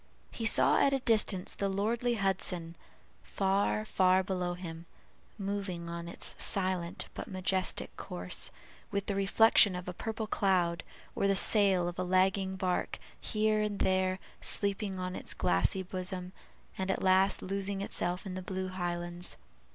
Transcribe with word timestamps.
He 0.31 0.47
saw 0.47 0.79
at 0.79 0.93
a 0.93 0.99
distance 1.01 1.53
the 1.53 1.69
lordly 1.69 2.15
Hudson, 2.15 2.75
far, 3.21 3.85
far 3.85 4.23
below 4.23 4.55
him, 4.55 4.87
moving 5.37 5.91
on 5.91 6.07
its 6.07 6.33
silent 6.39 7.07
but 7.13 7.27
majestic 7.27 7.95
course, 7.97 8.49
with 8.89 9.05
the 9.05 9.13
reflection 9.13 9.75
of 9.75 9.87
a 9.87 9.93
purple 9.93 10.25
cloud, 10.25 10.83
or 11.13 11.27
the 11.27 11.35
sail 11.35 11.87
of 11.87 11.99
a 11.99 12.03
lagging 12.03 12.55
bark, 12.55 12.97
here 13.19 13.61
and 13.61 13.77
there 13.77 14.17
sleeping 14.41 14.97
on 14.97 15.15
its 15.15 15.35
glassy 15.35 15.83
bosom 15.83 16.33
and 16.79 16.89
at 16.89 17.03
last 17.03 17.43
losing 17.43 17.81
itself 17.81 18.25
in 18.25 18.33
the 18.33 18.41
blue 18.41 18.69
highlands. 18.69 19.37